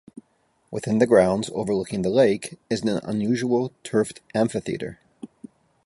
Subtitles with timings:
[0.71, 4.99] Within the grounds, overlooking the lake, is an unusual turfed amphitheatre.